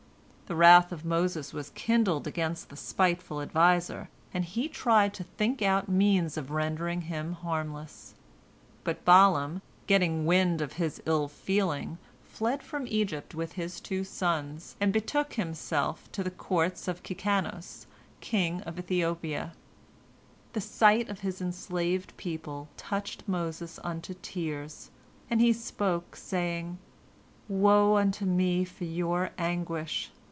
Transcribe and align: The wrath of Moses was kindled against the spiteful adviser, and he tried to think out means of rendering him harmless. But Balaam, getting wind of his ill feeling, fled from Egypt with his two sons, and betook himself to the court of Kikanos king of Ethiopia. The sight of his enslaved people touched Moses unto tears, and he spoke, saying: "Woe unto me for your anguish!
The 0.47 0.55
wrath 0.57 0.91
of 0.91 1.05
Moses 1.05 1.53
was 1.53 1.69
kindled 1.75 2.27
against 2.27 2.67
the 2.67 2.75
spiteful 2.75 3.39
adviser, 3.39 4.09
and 4.33 4.43
he 4.43 4.67
tried 4.67 5.13
to 5.13 5.23
think 5.23 5.61
out 5.61 5.87
means 5.87 6.35
of 6.35 6.51
rendering 6.51 7.03
him 7.03 7.31
harmless. 7.31 8.15
But 8.83 9.05
Balaam, 9.05 9.61
getting 9.87 10.25
wind 10.25 10.59
of 10.59 10.73
his 10.73 11.01
ill 11.05 11.29
feeling, 11.29 11.99
fled 12.21 12.61
from 12.61 12.85
Egypt 12.89 13.33
with 13.33 13.53
his 13.53 13.79
two 13.79 14.03
sons, 14.03 14.75
and 14.81 14.91
betook 14.91 15.35
himself 15.35 16.11
to 16.11 16.21
the 16.21 16.29
court 16.29 16.85
of 16.89 17.01
Kikanos 17.01 17.85
king 18.19 18.59
of 18.63 18.77
Ethiopia. 18.77 19.53
The 20.51 20.59
sight 20.59 21.07
of 21.07 21.21
his 21.21 21.39
enslaved 21.39 22.17
people 22.17 22.67
touched 22.75 23.23
Moses 23.25 23.79
unto 23.85 24.15
tears, 24.21 24.91
and 25.29 25.39
he 25.39 25.53
spoke, 25.53 26.17
saying: 26.17 26.77
"Woe 27.47 27.95
unto 27.95 28.25
me 28.25 28.65
for 28.65 28.83
your 28.83 29.29
anguish! 29.37 30.11